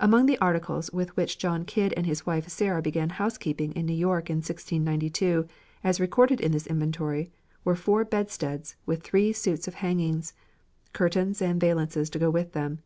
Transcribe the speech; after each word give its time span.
Among 0.00 0.26
the 0.26 0.36
articles 0.38 0.90
with 0.92 1.16
which 1.16 1.38
John 1.38 1.64
Kidd 1.64 1.94
and 1.96 2.04
his 2.04 2.26
wife 2.26 2.48
Sarah 2.48 2.82
began 2.82 3.08
housekeeping 3.08 3.70
in 3.74 3.86
New 3.86 3.94
York 3.94 4.28
in 4.28 4.38
1692, 4.38 5.46
as 5.84 6.00
recorded 6.00 6.40
in 6.40 6.50
this 6.50 6.66
inventory, 6.66 7.30
were 7.64 7.76
four 7.76 8.04
bedsteads, 8.04 8.74
with 8.84 9.04
three 9.04 9.32
suits 9.32 9.68
of 9.68 9.74
hangings, 9.74 10.32
curtains, 10.92 11.40
and 11.40 11.60
valances 11.60 12.10
to 12.10 12.18
go 12.18 12.30
with 12.30 12.50
them. 12.52 12.80